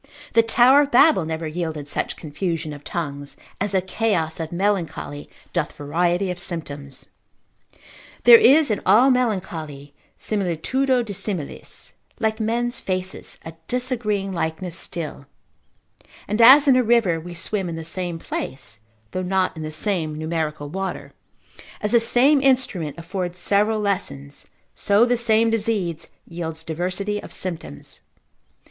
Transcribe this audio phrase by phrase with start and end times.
[0.33, 5.29] The tower of Babel never yielded such confusion of tongues, as the chaos of melancholy
[5.53, 7.09] doth variety of symptoms.
[8.23, 15.27] There is in all melancholy similitudo dissimilis, like men's faces, a disagreeing likeness still;
[16.27, 18.79] and as in a river we swim in the same place,
[19.11, 21.13] though not in the same numerical water;
[21.79, 28.01] as the same instrument affords several lessons, so the same disease yields diversity of symptoms.